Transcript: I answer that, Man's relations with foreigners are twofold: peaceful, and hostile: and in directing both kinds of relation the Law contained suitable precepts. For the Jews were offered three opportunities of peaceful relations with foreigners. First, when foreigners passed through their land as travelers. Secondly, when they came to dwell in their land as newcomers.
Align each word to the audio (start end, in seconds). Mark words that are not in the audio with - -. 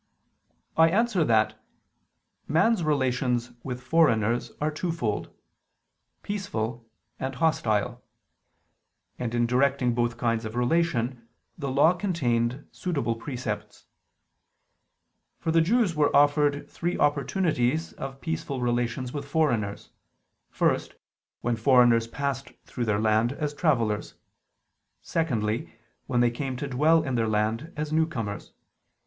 I 0.77 0.89
answer 0.89 1.23
that, 1.25 1.63
Man's 2.47 2.83
relations 2.83 3.51
with 3.61 3.83
foreigners 3.83 4.51
are 4.59 4.71
twofold: 4.71 5.29
peaceful, 6.23 6.87
and 7.19 7.35
hostile: 7.35 8.03
and 9.19 9.35
in 9.35 9.45
directing 9.45 9.93
both 9.93 10.17
kinds 10.17 10.43
of 10.43 10.55
relation 10.55 11.27
the 11.55 11.69
Law 11.69 11.93
contained 11.93 12.67
suitable 12.71 13.13
precepts. 13.15 13.85
For 15.37 15.51
the 15.51 15.61
Jews 15.61 15.93
were 15.95 16.15
offered 16.15 16.67
three 16.67 16.97
opportunities 16.97 17.93
of 17.93 18.21
peaceful 18.21 18.59
relations 18.59 19.13
with 19.13 19.25
foreigners. 19.27 19.91
First, 20.49 20.95
when 21.41 21.55
foreigners 21.57 22.07
passed 22.07 22.51
through 22.65 22.85
their 22.85 22.97
land 22.99 23.33
as 23.33 23.53
travelers. 23.53 24.15
Secondly, 25.03 25.71
when 26.07 26.21
they 26.21 26.31
came 26.31 26.55
to 26.57 26.65
dwell 26.67 27.03
in 27.03 27.13
their 27.13 27.29
land 27.29 27.71
as 27.77 27.93
newcomers. 27.93 28.51